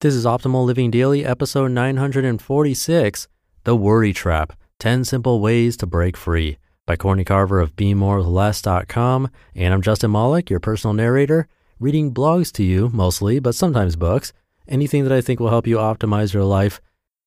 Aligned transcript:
This 0.00 0.14
is 0.14 0.24
Optimal 0.24 0.64
Living 0.64 0.92
Daily, 0.92 1.24
episode 1.24 1.72
946 1.72 3.26
The 3.64 3.74
Worry 3.74 4.12
Trap 4.12 4.52
10 4.78 5.04
Simple 5.04 5.40
Ways 5.40 5.76
to 5.78 5.86
Break 5.86 6.16
Free 6.16 6.56
by 6.86 6.94
Courtney 6.94 7.24
Carver 7.24 7.58
of 7.58 7.74
BeMoreWithLess.com. 7.74 9.28
And 9.56 9.74
I'm 9.74 9.82
Justin 9.82 10.12
Malik, 10.12 10.50
your 10.50 10.60
personal 10.60 10.94
narrator, 10.94 11.48
reading 11.80 12.14
blogs 12.14 12.52
to 12.52 12.62
you 12.62 12.90
mostly, 12.90 13.40
but 13.40 13.56
sometimes 13.56 13.96
books, 13.96 14.32
anything 14.68 15.02
that 15.02 15.10
I 15.10 15.20
think 15.20 15.40
will 15.40 15.50
help 15.50 15.66
you 15.66 15.78
optimize 15.78 16.32
your 16.32 16.44
life. 16.44 16.80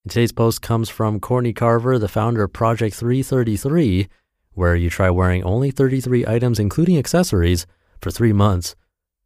And 0.05 0.11
today's 0.13 0.31
post 0.31 0.61
comes 0.61 0.87
from 0.87 1.19
Courtney 1.19 1.51
Carver, 1.51 1.99
the 1.99 2.07
founder 2.07 2.43
of 2.43 2.53
Project 2.53 2.95
333, 2.95 4.07
where 4.53 4.77
you 4.77 4.89
try 4.89 5.09
wearing 5.09 5.43
only 5.43 5.71
33 5.71 6.25
items, 6.25 6.57
including 6.57 6.97
accessories, 6.97 7.67
for 7.99 8.11
three 8.11 8.31
months. 8.31 8.77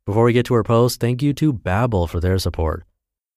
Before 0.04 0.24
we 0.24 0.34
get 0.34 0.48
to 0.48 0.56
our 0.56 0.64
post, 0.64 1.00
thank 1.00 1.22
you 1.22 1.32
to 1.36 1.54
Babbel 1.54 2.10
for 2.10 2.20
their 2.20 2.40
support. 2.40 2.86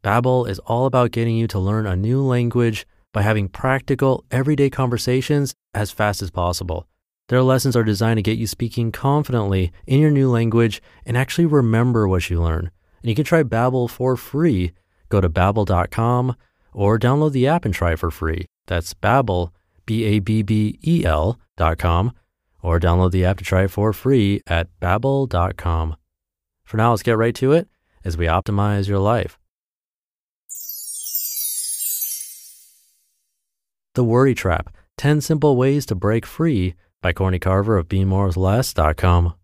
Babbel 0.02 0.48
is 0.48 0.60
all 0.60 0.86
about 0.86 1.10
getting 1.10 1.36
you 1.36 1.46
to 1.48 1.58
learn 1.58 1.86
a 1.86 1.96
new 1.96 2.22
language 2.22 2.86
by 3.12 3.22
having 3.22 3.48
practical, 3.48 4.24
everyday 4.30 4.70
conversations 4.70 5.54
as 5.74 5.90
fast 5.90 6.22
as 6.22 6.30
possible. 6.30 6.86
Their 7.28 7.42
lessons 7.42 7.76
are 7.76 7.84
designed 7.84 8.18
to 8.18 8.22
get 8.22 8.38
you 8.38 8.46
speaking 8.46 8.92
confidently 8.92 9.72
in 9.86 10.00
your 10.00 10.10
new 10.10 10.30
language 10.30 10.80
and 11.04 11.16
actually 11.16 11.46
remember 11.46 12.06
what 12.06 12.30
you 12.30 12.40
learn. 12.40 12.70
And 13.02 13.10
you 13.10 13.14
can 13.14 13.24
try 13.24 13.42
Babbel 13.42 13.90
for 13.90 14.16
free. 14.16 14.72
Go 15.08 15.20
to 15.20 15.28
babbel.com 15.28 16.36
or 16.72 16.98
download 16.98 17.32
the 17.32 17.48
app 17.48 17.64
and 17.64 17.74
try 17.74 17.96
for 17.96 18.10
free. 18.10 18.46
That's 18.66 18.94
Babbel, 18.94 19.50
B 19.84 20.04
A 20.04 20.20
B 20.20 20.42
B 20.42 20.78
E 20.86 21.04
L 21.04 21.38
dot 21.56 21.78
com, 21.78 22.12
or 22.62 22.78
download 22.78 23.10
the 23.10 23.24
app 23.24 23.38
to 23.38 23.44
try 23.44 23.66
for 23.66 23.92
free 23.92 24.42
at 24.46 24.68
babbel.com. 24.80 25.96
For 26.64 26.76
now, 26.76 26.90
let's 26.90 27.02
get 27.02 27.16
right 27.16 27.34
to 27.36 27.52
it 27.52 27.68
as 28.04 28.16
we 28.16 28.26
optimize 28.26 28.88
your 28.88 28.98
life. 28.98 29.38
The 33.98 34.04
Worry 34.04 34.32
Trap 34.32 34.72
10 34.98 35.20
Simple 35.22 35.56
Ways 35.56 35.84
to 35.86 35.96
Break 35.96 36.24
Free 36.24 36.76
by 37.02 37.12
Courtney 37.12 37.40
Carver 37.40 37.76
of 37.76 37.88
BeMoreWithLess.com. 37.88 39.34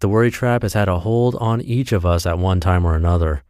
The 0.00 0.08
worry 0.08 0.32
trap 0.32 0.62
has 0.62 0.72
had 0.72 0.88
a 0.88 0.98
hold 0.98 1.36
on 1.36 1.60
each 1.60 1.92
of 1.92 2.04
us 2.04 2.26
at 2.26 2.40
one 2.40 2.58
time 2.58 2.84
or 2.84 2.96
another. 2.96 3.44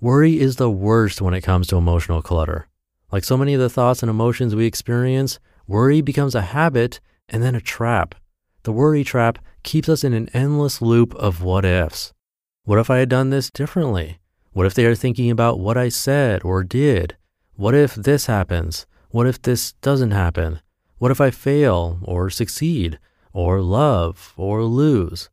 Worry 0.00 0.40
is 0.40 0.56
the 0.56 0.70
worst 0.70 1.20
when 1.20 1.34
it 1.34 1.42
comes 1.42 1.66
to 1.66 1.76
emotional 1.76 2.22
clutter. 2.22 2.68
Like 3.10 3.22
so 3.22 3.36
many 3.36 3.52
of 3.52 3.60
the 3.60 3.68
thoughts 3.68 4.02
and 4.02 4.08
emotions 4.08 4.54
we 4.54 4.64
experience, 4.64 5.38
worry 5.66 6.00
becomes 6.00 6.34
a 6.34 6.40
habit 6.40 6.98
and 7.28 7.42
then 7.42 7.54
a 7.54 7.60
trap. 7.60 8.14
The 8.62 8.72
worry 8.72 9.04
trap 9.04 9.38
keeps 9.62 9.90
us 9.90 10.04
in 10.04 10.14
an 10.14 10.30
endless 10.32 10.80
loop 10.80 11.14
of 11.16 11.42
what 11.42 11.66
ifs. 11.66 12.14
What 12.64 12.78
if 12.78 12.88
I 12.88 12.96
had 12.96 13.10
done 13.10 13.28
this 13.28 13.50
differently? 13.50 14.20
What 14.52 14.64
if 14.64 14.72
they 14.72 14.86
are 14.86 14.94
thinking 14.94 15.30
about 15.30 15.60
what 15.60 15.76
I 15.76 15.90
said 15.90 16.42
or 16.46 16.64
did? 16.64 17.18
What 17.56 17.74
if 17.74 17.94
this 17.94 18.24
happens? 18.24 18.86
What 19.12 19.26
if 19.26 19.42
this 19.42 19.72
doesn't 19.82 20.12
happen? 20.12 20.62
What 20.96 21.10
if 21.10 21.20
I 21.20 21.30
fail 21.30 21.98
or 22.02 22.30
succeed 22.30 22.98
or 23.34 23.60
love 23.60 24.32
or 24.38 24.64
lose? 24.64 25.28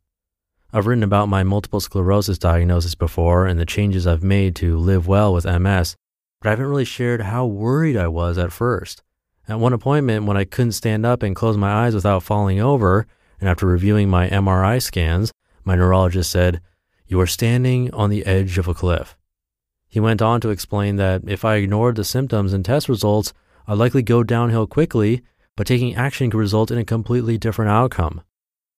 I've 0.73 0.85
written 0.85 1.01
about 1.01 1.29
my 1.29 1.43
multiple 1.43 1.79
sclerosis 1.79 2.37
diagnosis 2.37 2.93
before 2.93 3.45
and 3.45 3.57
the 3.57 3.65
changes 3.65 4.05
I've 4.05 4.21
made 4.21 4.53
to 4.57 4.77
live 4.77 5.07
well 5.07 5.33
with 5.33 5.45
MS, 5.45 5.95
but 6.41 6.49
I 6.49 6.49
haven't 6.49 6.65
really 6.65 6.83
shared 6.83 7.21
how 7.21 7.45
worried 7.45 7.95
I 7.95 8.09
was 8.09 8.37
at 8.37 8.51
first. 8.51 9.01
At 9.47 9.61
one 9.61 9.71
appointment, 9.71 10.25
when 10.25 10.35
I 10.35 10.43
couldn't 10.43 10.73
stand 10.73 11.05
up 11.05 11.23
and 11.23 11.33
close 11.33 11.55
my 11.55 11.85
eyes 11.85 11.95
without 11.95 12.21
falling 12.21 12.59
over, 12.59 13.07
and 13.39 13.47
after 13.47 13.65
reviewing 13.65 14.09
my 14.09 14.27
MRI 14.27 14.81
scans, 14.81 15.31
my 15.63 15.75
neurologist 15.75 16.29
said, 16.29 16.59
You 17.07 17.17
are 17.21 17.27
standing 17.27 17.93
on 17.93 18.09
the 18.09 18.25
edge 18.25 18.57
of 18.57 18.67
a 18.67 18.73
cliff. 18.73 19.15
He 19.87 20.01
went 20.01 20.21
on 20.21 20.41
to 20.41 20.49
explain 20.49 20.97
that 20.97 21.21
if 21.25 21.45
I 21.45 21.55
ignored 21.55 21.95
the 21.95 22.03
symptoms 22.03 22.51
and 22.51 22.65
test 22.65 22.89
results, 22.89 23.31
I'd 23.69 23.77
likely 23.77 24.01
go 24.01 24.23
downhill 24.23 24.65
quickly, 24.65 25.21
but 25.55 25.67
taking 25.67 25.93
action 25.93 26.31
could 26.31 26.39
result 26.39 26.71
in 26.71 26.79
a 26.79 26.83
completely 26.83 27.37
different 27.37 27.69
outcome. 27.69 28.23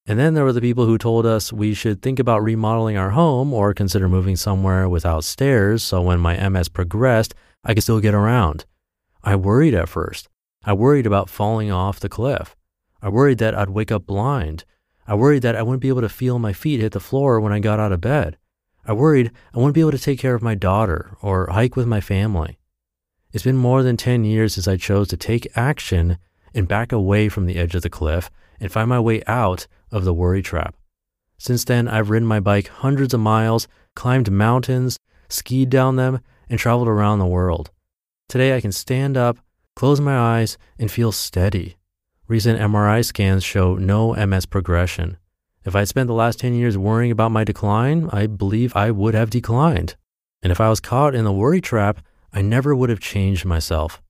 And 0.06 0.20
then 0.20 0.34
there 0.34 0.44
were 0.44 0.52
the 0.52 0.60
people 0.60 0.86
who 0.86 0.98
told 0.98 1.26
us 1.26 1.54
we 1.54 1.74
should 1.74 2.02
think 2.02 2.20
about 2.20 2.44
remodeling 2.44 2.98
our 2.98 3.12
home 3.12 3.54
or 3.54 3.74
consider 3.74 4.10
moving 4.10 4.36
somewhere 4.36 4.90
without 4.90 5.24
stairs 5.24 5.82
so 5.82 6.02
when 6.02 6.20
my 6.20 6.50
MS 6.50 6.68
progressed, 6.68 7.34
I 7.64 7.74
could 7.74 7.84
still 7.84 8.02
get 8.02 8.14
around. 8.14 8.66
I 9.24 9.38
worried 9.38 9.74
at 9.76 9.88
first. 9.88 10.28
I 10.66 10.74
worried 10.74 11.06
about 11.06 11.30
falling 11.30 11.72
off 11.72 12.02
the 12.02 12.10
cliff. 12.10 12.58
I 13.02 13.08
worried 13.08 13.38
that 13.38 13.56
I'd 13.56 13.70
wake 13.70 13.94
up 13.94 14.06
blind. 14.06 14.66
I 15.08 15.16
worried 15.16 15.44
that 15.44 15.56
I 15.56 15.62
wouldn't 15.62 15.82
be 15.82 15.88
able 15.88 16.02
to 16.02 16.10
feel 16.10 16.38
my 16.38 16.52
feet 16.52 16.82
hit 16.82 16.92
the 16.92 17.00
floor 17.00 17.40
when 17.40 17.54
I 17.54 17.60
got 17.60 17.80
out 17.80 17.94
of 17.94 18.02
bed. 18.02 18.38
I 18.86 18.92
worried 18.92 19.32
I 19.54 19.60
wouldn't 19.60 19.76
be 19.76 19.82
able 19.82 19.92
to 19.92 19.98
take 19.98 20.20
care 20.20 20.36
of 20.36 20.42
my 20.42 20.56
daughter 20.56 21.16
or 21.22 21.50
hike 21.50 21.78
with 21.78 21.88
my 21.88 22.02
family. 22.02 22.58
It's 23.34 23.44
been 23.44 23.58
more 23.58 23.82
than 23.82 23.96
10 23.96 24.26
years 24.26 24.56
since 24.56 24.68
I 24.68 24.76
chose 24.76 25.08
to 25.10 25.18
take 25.18 25.48
action 25.56 26.18
and 26.54 26.68
back 26.68 26.92
away 26.92 27.30
from 27.30 27.46
the 27.46 27.58
edge 27.58 27.76
of 27.76 27.82
the 27.82 27.90
cliff 27.90 28.30
and 28.60 28.72
find 28.72 28.90
my 28.90 29.00
way 29.00 29.24
out 29.26 29.68
of 29.92 30.04
the 30.04 30.14
worry 30.14 30.42
trap. 30.42 30.76
Since 31.38 31.66
then, 31.66 31.88
I've 31.88 32.10
ridden 32.10 32.28
my 32.28 32.40
bike 32.40 32.68
hundreds 32.68 33.14
of 33.14 33.22
miles, 33.22 33.68
climbed 33.96 34.30
mountains, 34.30 35.00
skied 35.30 35.70
down 35.70 35.96
them, 35.96 36.20
and 36.50 36.60
traveled 36.60 36.90
around 36.90 37.20
the 37.20 37.26
world. 37.26 37.72
Today, 38.28 38.56
I 38.56 38.62
can 38.62 38.72
stand 38.72 39.18
up, 39.18 39.40
close 39.76 40.02
my 40.02 40.18
eyes, 40.18 40.58
and 40.78 40.92
feel 40.92 41.12
steady. 41.12 41.78
Recent 42.28 42.60
MRI 42.60 43.04
scans 43.04 43.44
show 43.44 43.76
no 43.76 44.14
MS 44.14 44.46
progression. 44.46 45.18
If 45.64 45.76
I'd 45.76 45.88
spent 45.88 46.08
the 46.08 46.14
last 46.14 46.40
10 46.40 46.54
years 46.54 46.78
worrying 46.78 47.12
about 47.12 47.32
my 47.32 47.44
decline, 47.44 48.10
I 48.12 48.28
believe 48.28 48.76
I 48.76 48.92
would 48.92 49.14
have 49.14 49.30
declined. 49.30 49.96
And 50.44 50.52
if 50.52 50.60
I 50.60 50.70
was 50.70 50.80
caught 50.80 51.16
in 51.16 51.24
the 51.24 51.32
worry 51.32 51.62
trap, 51.62 52.02
I 52.34 52.42
never 52.42 52.76
would 52.76 52.90
have 52.90 53.00
changed 53.00 53.46
myself. 53.46 54.02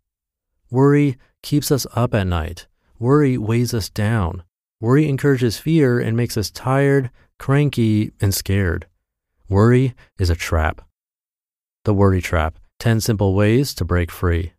Worry 0.69 1.17
keeps 1.41 1.71
us 1.71 1.87
up 1.95 2.13
at 2.13 2.27
night. 2.27 2.67
Worry 2.99 3.37
weighs 3.37 3.73
us 3.73 3.89
down. 3.89 4.43
Worry 4.79 5.09
encourages 5.09 5.57
fear 5.59 5.99
and 5.99 6.15
makes 6.15 6.37
us 6.37 6.51
tired, 6.51 7.09
cranky, 7.39 8.11
and 8.21 8.33
scared. 8.33 8.87
Worry 9.49 9.95
is 10.19 10.29
a 10.29 10.35
trap. 10.35 10.81
The 11.83 11.93
Worry 11.93 12.21
Trap 12.21 12.57
10 12.79 13.01
Simple 13.01 13.33
Ways 13.33 13.73
to 13.75 13.85
Break 13.85 14.11
Free. 14.11 14.53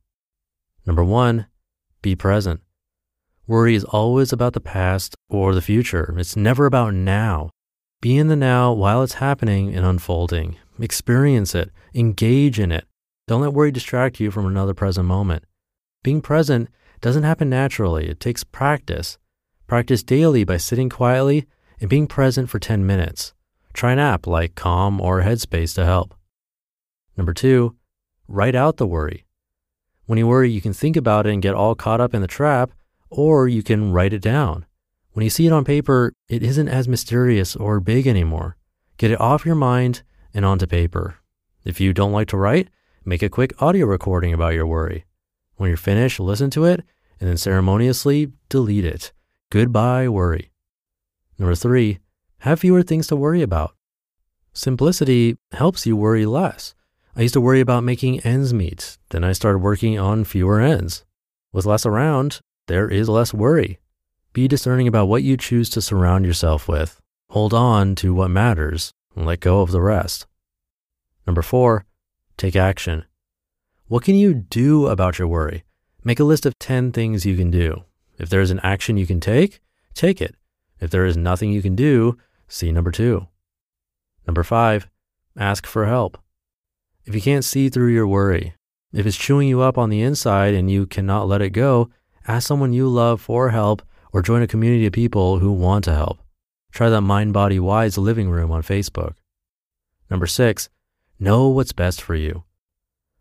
Number 0.84 1.04
one, 1.04 1.46
be 2.02 2.16
present. 2.16 2.60
Worry 3.46 3.74
is 3.74 3.84
always 3.84 4.32
about 4.32 4.52
the 4.52 4.60
past 4.60 5.14
or 5.28 5.54
the 5.54 5.62
future. 5.62 6.14
It's 6.18 6.36
never 6.36 6.66
about 6.66 6.94
now. 6.94 7.50
Be 8.00 8.16
in 8.16 8.26
the 8.26 8.36
now 8.36 8.72
while 8.72 9.02
it's 9.02 9.14
happening 9.14 9.74
and 9.74 9.86
unfolding. 9.86 10.56
Experience 10.80 11.54
it, 11.54 11.70
engage 11.94 12.58
in 12.58 12.72
it, 12.72 12.84
don't 13.27 13.41
let 13.41 13.53
worry 13.53 13.71
distract 13.71 14.21
you 14.21 14.31
from 14.31 14.47
another 14.47 14.75
present 14.75 15.06
moment. 15.06 15.44
Being 16.03 16.21
present 16.21 16.69
doesn't 17.00 17.22
happen 17.22 17.49
naturally, 17.49 18.09
it 18.09 18.21
takes 18.21 18.44
practice. 18.44 19.19
Practice 19.66 20.03
daily 20.03 20.44
by 20.44 20.56
sitting 20.56 20.88
quietly 20.88 21.47
and 21.81 21.88
being 21.88 22.06
present 22.06 22.50
for 22.50 22.59
10 22.59 22.87
minutes. 22.87 23.33
Try 23.72 23.93
an 23.93 23.99
app 23.99 24.27
like 24.27 24.55
Calm 24.55 25.00
or 25.00 25.22
Headspace 25.22 25.75
to 25.77 25.84
help. 25.84 26.15
Number 27.16 27.33
two, 27.33 27.77
write 28.28 28.55
out 28.55 28.77
the 28.77 28.87
worry. 28.87 29.25
When 30.06 30.19
you 30.19 30.27
worry, 30.27 30.50
you 30.50 30.60
can 30.60 30.72
think 30.72 30.97
about 30.97 31.27
it 31.27 31.33
and 31.33 31.43
get 31.43 31.54
all 31.54 31.75
caught 31.75 32.00
up 32.00 32.15
in 32.15 32.22
the 32.22 32.27
trap, 32.27 32.72
or 33.09 33.49
you 33.49 33.62
can 33.62 33.93
write 33.93 34.12
it 34.12 34.22
down. 34.22 34.66
When 35.12 35.25
you 35.25 35.31
see 35.31 35.47
it 35.47 35.53
on 35.53 35.65
paper, 35.65 36.12
it 36.28 36.43
isn't 36.43 36.69
as 36.69 36.89
mysterious 36.89 37.54
or 37.54 37.81
big 37.81 38.06
anymore. 38.06 38.56
Get 38.97 39.10
it 39.10 39.21
off 39.21 39.47
your 39.47 39.54
mind 39.54 40.03
and 40.34 40.44
onto 40.44 40.66
paper. 40.66 41.16
If 41.65 41.81
you 41.81 41.93
don't 41.93 42.12
like 42.12 42.28
to 42.28 42.37
write, 42.37 42.69
Make 43.04 43.24
a 43.24 43.28
quick 43.28 43.60
audio 43.60 43.86
recording 43.86 44.32
about 44.32 44.54
your 44.54 44.66
worry. 44.66 45.06
When 45.56 45.68
you're 45.68 45.76
finished, 45.76 46.20
listen 46.20 46.50
to 46.50 46.64
it 46.66 46.84
and 47.18 47.28
then 47.28 47.36
ceremoniously 47.36 48.30
delete 48.48 48.84
it. 48.84 49.12
Goodbye, 49.50 50.08
worry. 50.08 50.52
Number 51.36 51.56
three, 51.56 51.98
have 52.38 52.60
fewer 52.60 52.82
things 52.82 53.08
to 53.08 53.16
worry 53.16 53.42
about. 53.42 53.74
Simplicity 54.52 55.36
helps 55.50 55.84
you 55.84 55.96
worry 55.96 56.26
less. 56.26 56.74
I 57.16 57.22
used 57.22 57.34
to 57.34 57.41
worry 57.41 57.60
about 57.60 57.82
making 57.82 58.20
ends 58.20 58.54
meet. 58.54 58.98
Then 59.10 59.24
I 59.24 59.32
started 59.32 59.59
working 59.59 59.98
on 59.98 60.22
fewer 60.22 60.60
ends. 60.60 61.04
With 61.53 61.66
less 61.66 61.84
around, 61.84 62.41
there 62.68 62.88
is 62.88 63.09
less 63.09 63.34
worry. 63.34 63.80
Be 64.32 64.47
discerning 64.47 64.86
about 64.86 65.09
what 65.09 65.24
you 65.24 65.36
choose 65.36 65.68
to 65.71 65.82
surround 65.82 66.24
yourself 66.24 66.68
with. 66.68 67.00
Hold 67.30 67.53
on 67.53 67.97
to 67.97 68.15
what 68.15 68.30
matters 68.30 68.92
and 69.16 69.27
let 69.27 69.41
go 69.41 69.60
of 69.60 69.72
the 69.72 69.82
rest. 69.82 70.27
Number 71.27 71.42
four, 71.42 71.84
Take 72.42 72.56
action. 72.56 73.04
What 73.86 74.03
can 74.03 74.16
you 74.16 74.34
do 74.34 74.89
about 74.89 75.16
your 75.16 75.28
worry? 75.28 75.62
Make 76.03 76.18
a 76.18 76.24
list 76.24 76.44
of 76.44 76.59
10 76.59 76.91
things 76.91 77.24
you 77.24 77.36
can 77.36 77.53
do. 77.53 77.84
If 78.18 78.30
there 78.30 78.41
is 78.41 78.50
an 78.50 78.59
action 78.65 78.97
you 78.97 79.06
can 79.06 79.21
take, 79.21 79.60
take 79.94 80.21
it. 80.21 80.34
If 80.80 80.91
there 80.91 81.06
is 81.06 81.16
nothing 81.16 81.53
you 81.53 81.62
can 81.62 81.77
do, 81.77 82.18
see 82.48 82.72
number 82.72 82.91
two. 82.91 83.28
Number 84.27 84.42
five, 84.42 84.89
ask 85.39 85.66
for 85.66 85.86
help. 85.86 86.18
If 87.04 87.15
you 87.15 87.21
can't 87.21 87.44
see 87.44 87.68
through 87.68 87.92
your 87.92 88.09
worry, 88.09 88.54
if 88.92 89.06
it's 89.06 89.16
chewing 89.16 89.47
you 89.47 89.60
up 89.60 89.78
on 89.78 89.89
the 89.89 90.03
inside 90.03 90.53
and 90.53 90.68
you 90.68 90.84
cannot 90.84 91.28
let 91.28 91.42
it 91.42 91.50
go, 91.50 91.91
ask 92.27 92.48
someone 92.48 92.72
you 92.72 92.89
love 92.89 93.21
for 93.21 93.50
help 93.50 93.83
or 94.12 94.21
join 94.21 94.42
a 94.42 94.48
community 94.48 94.86
of 94.86 94.92
people 94.92 95.39
who 95.39 95.53
want 95.53 95.84
to 95.84 95.94
help. 95.94 96.18
Try 96.72 96.89
that 96.89 97.03
Mind 97.03 97.33
Body 97.33 97.60
Wise 97.60 97.97
living 97.97 98.30
room 98.30 98.50
on 98.50 98.62
Facebook. 98.62 99.15
Number 100.10 100.27
six, 100.27 100.68
Know 101.22 101.47
what's 101.47 101.71
best 101.71 102.03
for 102.03 102.16
you. 102.16 102.42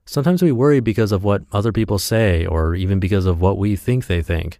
Sometimes 0.07 0.41
we 0.41 0.51
worry 0.51 0.79
because 0.79 1.11
of 1.11 1.23
what 1.23 1.43
other 1.51 1.71
people 1.71 1.99
say 1.99 2.47
or 2.47 2.73
even 2.73 2.99
because 2.99 3.27
of 3.27 3.41
what 3.41 3.59
we 3.59 3.75
think 3.75 4.07
they 4.07 4.23
think. 4.23 4.59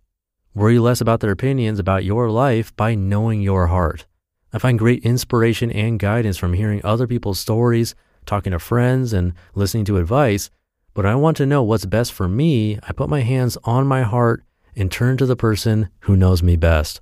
Worry 0.53 0.77
less 0.77 1.01
about 1.01 1.21
their 1.21 1.31
opinions 1.31 1.79
about 1.79 2.03
your 2.03 2.29
life 2.29 2.75
by 2.75 2.93
knowing 2.93 3.41
your 3.41 3.65
heart. 3.65 4.05
I 4.53 4.59
find 4.59 4.77
great 4.77 5.03
inspiration 5.03 5.71
and 5.71 5.97
guidance 5.97 6.37
from 6.37 6.53
hearing 6.53 6.81
other 6.83 7.07
people's 7.07 7.39
stories, 7.39 7.95
talking 8.27 8.51
to 8.51 8.59
friends, 8.59 9.11
and 9.11 9.33
listening 9.55 9.85
to 9.85 9.97
advice. 9.97 10.51
But 10.93 11.07
I 11.07 11.15
want 11.15 11.35
to 11.37 11.47
know 11.47 11.63
what's 11.63 11.85
best 11.85 12.13
for 12.13 12.27
me. 12.27 12.77
I 12.83 12.93
put 12.93 13.09
my 13.09 13.21
hands 13.21 13.57
on 13.63 13.87
my 13.87 14.03
heart 14.03 14.43
and 14.75 14.91
turn 14.91 15.17
to 15.17 15.25
the 15.25 15.35
person 15.35 15.89
who 16.01 16.15
knows 16.15 16.43
me 16.43 16.57
best. 16.57 17.01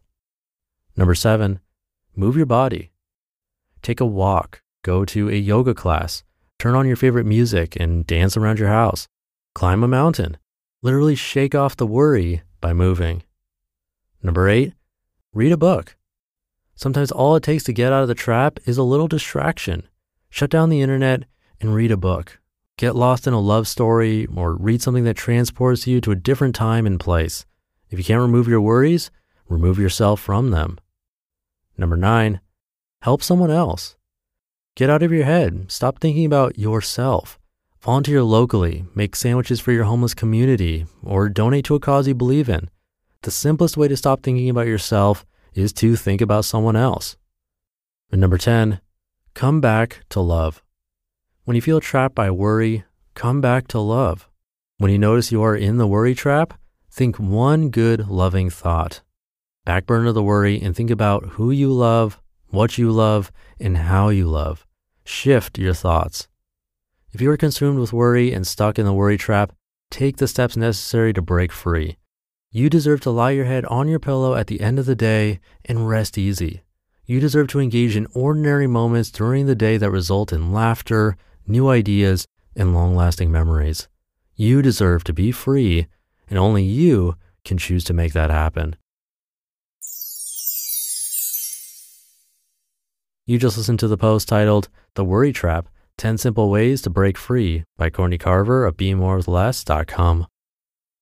Number 0.96 1.16
seven, 1.16 1.60
move 2.16 2.38
your 2.38 2.46
body. 2.46 2.92
Take 3.82 4.00
a 4.00 4.06
walk, 4.06 4.62
go 4.84 5.04
to 5.04 5.28
a 5.30 5.34
yoga 5.34 5.74
class, 5.74 6.24
turn 6.60 6.76
on 6.76 6.86
your 6.86 6.98
favorite 6.98 7.26
music 7.26 7.76
and 7.78 8.06
dance 8.06 8.38
around 8.38 8.60
your 8.60 8.68
house. 8.68 9.08
Climb 9.56 9.84
a 9.84 9.88
mountain. 9.88 10.38
Literally 10.82 11.16
shake 11.16 11.56
off 11.56 11.78
the 11.78 11.88
worry 11.88 12.44
by 12.62 12.74
moving. 12.74 13.24
Number 14.22 14.48
eight, 14.48 14.74
read 15.34 15.52
a 15.52 15.58
book. 15.58 15.96
Sometimes 16.76 17.12
all 17.12 17.36
it 17.36 17.44
takes 17.44 17.64
to 17.64 17.74
get 17.74 17.92
out 17.92 18.04
of 18.04 18.08
the 18.08 18.16
trap 18.16 18.60
is 18.66 18.78
a 18.78 18.84
little 18.84 19.08
distraction. 19.08 19.88
Shut 20.30 20.50
down 20.50 20.70
the 20.70 20.82
internet 20.82 21.24
and 21.60 21.74
read 21.74 21.92
a 21.92 21.98
book. 21.98 22.40
Get 22.78 22.96
lost 22.96 23.28
in 23.28 23.34
a 23.34 23.40
love 23.40 23.68
story 23.68 24.28
or 24.34 24.54
read 24.54 24.82
something 24.82 25.04
that 25.04 25.18
transports 25.18 25.88
you 25.88 26.00
to 26.02 26.12
a 26.12 26.16
different 26.16 26.56
time 26.56 26.86
and 26.86 27.00
place. 27.00 27.46
If 27.90 28.00
you 28.00 28.06
can't 28.06 28.22
remove 28.22 28.48
your 28.48 28.62
worries, 28.62 29.12
remove 29.50 29.80
yourself 29.80 30.22
from 30.22 30.52
them. 30.52 30.80
Number 31.78 31.98
nine, 31.98 32.40
help 33.02 33.24
someone 33.24 33.52
else. 33.52 33.98
Get 34.80 34.90
out 34.90 35.04
of 35.04 35.12
your 35.12 35.26
head. 35.26 35.70
Stop 35.70 36.00
thinking 36.00 36.24
about 36.24 36.58
yourself. 36.58 37.38
Volunteer 37.82 38.24
locally, 38.24 38.86
make 38.96 39.14
sandwiches 39.14 39.60
for 39.60 39.74
your 39.74 39.84
homeless 39.84 40.14
community, 40.14 40.86
or 41.04 41.28
donate 41.28 41.66
to 41.66 41.76
a 41.76 41.82
cause 41.82 42.08
you 42.08 42.16
believe 42.16 42.48
in. 42.48 42.70
The 43.24 43.30
simplest 43.30 43.76
way 43.76 43.90
to 43.90 43.98
stop 43.98 44.24
thinking 44.24 44.50
about 44.50 44.68
yourself 44.68 45.26
is 45.54 45.74
to 45.74 45.98
think 45.98 46.22
about 46.22 46.46
someone 46.46 46.78
else. 46.78 47.18
And 48.10 48.22
number 48.22 48.38
10, 48.38 48.80
come 49.34 49.60
back 49.60 50.06
to 50.12 50.22
love. 50.22 50.64
When 51.44 51.56
you 51.56 51.62
feel 51.62 51.82
trapped 51.82 52.16
by 52.16 52.32
worry, 52.32 52.86
come 53.16 53.42
back 53.42 53.68
to 53.70 53.82
love. 53.82 54.30
When 54.78 54.92
you 54.92 54.98
notice 54.98 55.30
you 55.30 55.44
are 55.44 55.58
in 55.58 55.76
the 55.76 55.88
worry 55.88 56.16
trap, 56.16 56.58
think 56.90 57.20
one 57.20 57.70
good, 57.70 58.08
loving 58.08 58.50
thought. 58.50 59.02
Backburner 59.68 60.14
the 60.14 60.24
worry 60.24 60.58
and 60.62 60.74
think 60.74 60.90
about 60.90 61.32
who 61.32 61.52
you 61.52 61.70
love, 61.70 62.22
what 62.48 62.78
you 62.78 62.90
love, 62.92 63.30
and 63.60 63.76
how 63.76 64.08
you 64.08 64.26
love. 64.26 64.66
Shift 65.12 65.58
your 65.58 65.74
thoughts. 65.74 66.28
If 67.12 67.20
you 67.20 67.32
are 67.32 67.36
consumed 67.36 67.80
with 67.80 67.92
worry 67.92 68.32
and 68.32 68.46
stuck 68.46 68.78
in 68.78 68.86
the 68.86 68.94
worry 68.94 69.18
trap, 69.18 69.52
take 69.90 70.18
the 70.18 70.28
steps 70.28 70.56
necessary 70.56 71.14
to 71.14 71.22
break 71.22 71.52
free. 71.52 71.98
You 72.52 72.70
deserve 72.70 73.02
to 73.02 73.10
lie 73.10 73.32
your 73.32 73.46
head 73.46 73.66
on 73.66 73.88
your 73.88 74.00
pillow 74.00 74.36
at 74.36 74.46
the 74.46 74.62
end 74.62 74.78
of 74.78 74.86
the 74.86 74.96
day 74.96 75.40
and 75.66 75.90
rest 75.90 76.20
easy. 76.20 76.62
You 77.06 77.20
deserve 77.20 77.48
to 77.48 77.60
engage 77.60 77.96
in 77.96 78.06
ordinary 78.14 78.68
moments 78.68 79.10
during 79.10 79.48
the 79.48 79.56
day 79.56 79.78
that 79.78 79.90
result 79.90 80.32
in 80.32 80.54
laughter, 80.54 81.18
new 81.48 81.70
ideas, 81.70 82.28
and 82.56 82.76
long 82.76 82.96
lasting 82.96 83.32
memories. 83.32 83.88
You 84.36 84.62
deserve 84.62 85.04
to 85.06 85.12
be 85.12 85.32
free, 85.32 85.88
and 86.30 86.38
only 86.38 86.64
you 86.64 87.16
can 87.44 87.58
choose 87.58 87.84
to 87.86 87.94
make 87.94 88.14
that 88.14 88.30
happen. 88.30 88.76
You 93.30 93.38
just 93.38 93.58
listened 93.58 93.78
to 93.82 93.88
the 93.88 93.96
post 93.96 94.28
titled 94.28 94.70
The 94.96 95.06
Worry 95.06 95.32
Trap 95.32 95.70
10 96.00 96.18
Simple 96.18 96.50
Ways 96.50 96.82
to 96.82 96.90
Break 96.90 97.16
Free 97.16 97.64
by 97.78 97.92
Courtney 97.92 98.18
Carver 98.18 98.66
of 98.66 98.76
BeMoreWithLess.com. 98.76 100.26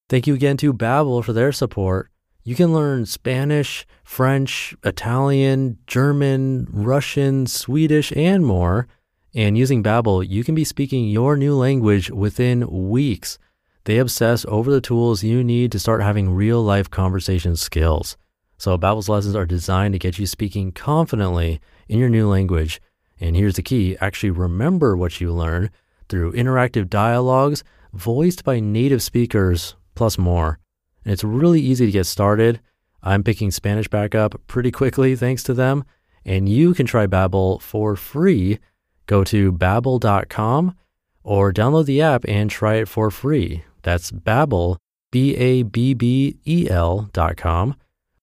Thank 0.09 0.27
you 0.27 0.33
again 0.33 0.57
to 0.57 0.74
Babbel 0.74 1.24
for 1.24 1.31
their 1.31 1.53
support. 1.53 2.12
You 2.44 2.53
can 2.53 2.74
learn 2.74 3.06
Spanish, 3.06 3.88
French, 4.03 4.75
Italian, 4.83 5.77
German, 5.88 6.68
Russian, 6.69 7.47
Swedish, 7.47 8.12
and 8.13 8.45
more. 8.45 8.89
And 9.33 9.57
using 9.57 9.81
Babbel, 9.81 10.27
you 10.27 10.44
can 10.44 10.53
be 10.53 10.65
speaking 10.65 11.07
your 11.07 11.38
new 11.38 11.56
language 11.56 12.12
within 12.12 12.89
weeks. 12.89 13.39
They 13.85 14.00
obsess 14.00 14.45
over 14.50 14.69
the 14.69 14.81
tools 14.81 15.23
you 15.23 15.45
need 15.45 15.71
to 15.71 15.80
start 15.80 16.01
having 16.01 16.31
real 16.31 16.62
life 16.62 16.91
conversation 16.91 17.56
skills. 17.56 18.18
So 18.57 18.77
Babbel's 18.77 19.09
lessons 19.09 19.36
are 19.36 19.45
designed 19.45 19.94
to 19.94 20.00
get 20.00 20.18
you 20.18 20.25
speaking 20.25 20.71
confidently 20.71 21.62
in 21.88 22.00
your 22.00 22.09
new 22.09 22.27
language. 22.27 22.81
And 23.19 23.36
here's 23.36 23.56
the 23.56 23.62
key 23.62 23.98
actually 24.01 24.31
remember 24.31 24.98
what 24.98 25.21
you 25.21 25.31
learn 25.31 25.69
through 26.09 26.33
interactive 26.33 26.89
dialogues 26.89 27.63
voiced 27.94 28.44
by 28.44 28.59
native 28.59 29.01
speakers, 29.01 29.75
plus 29.95 30.18
more. 30.18 30.59
And 31.04 31.13
it's 31.13 31.24
really 31.24 31.62
easy 31.62 31.86
to 31.86 31.92
get 31.92 32.06
started. 32.06 32.59
I'm 33.04 33.24
picking 33.24 33.51
Spanish 33.51 33.88
back 33.88 34.15
up 34.15 34.42
pretty 34.48 34.71
quickly 34.71 35.15
thanks 35.15 35.44
to 35.44 35.54
them. 35.54 35.83
And 36.25 36.50
you 36.50 36.74
can 36.74 36.86
try 36.86 37.07
Babbel 37.07 37.62
for 37.62 37.95
free. 37.95 38.59
Go 39.06 39.24
to 39.25 39.54
babbel.com 39.54 40.75
or 41.24 41.54
download 41.54 41.86
the 41.86 42.01
app 42.01 42.25
and 42.27 42.50
try 42.50 42.75
it 42.75 42.88
for 42.88 43.09
free. 43.09 43.63
That's 43.83 44.12
Babbel, 44.12 44.77
B-A-B-B-E-L 45.12 47.09
dot 47.13 47.38
com 47.38 47.75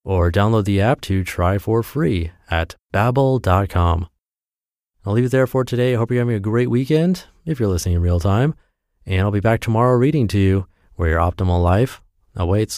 or 0.05 0.31
download 0.31 0.63
the 0.63 0.79
app 0.79 1.01
to 1.01 1.23
try 1.25 1.57
for 1.57 1.83
free 1.83 2.31
at 2.49 2.75
babbel.com. 2.93 4.07
I'll 5.05 5.13
leave 5.13 5.25
it 5.25 5.31
there 5.31 5.47
for 5.47 5.65
today. 5.65 5.93
I 5.93 5.97
hope 5.97 6.11
you're 6.11 6.21
having 6.21 6.35
a 6.35 6.39
great 6.39 6.69
weekend 6.69 7.25
if 7.45 7.59
you're 7.59 7.69
listening 7.69 7.95
in 7.95 8.01
real 8.01 8.19
time. 8.19 8.55
And 9.05 9.21
I'll 9.21 9.31
be 9.31 9.39
back 9.39 9.59
tomorrow 9.59 9.97
reading 9.97 10.27
to 10.29 10.39
you 10.39 10.67
where 10.95 11.09
your 11.09 11.19
optimal 11.19 11.61
life 11.61 12.01
awaits. 12.35 12.73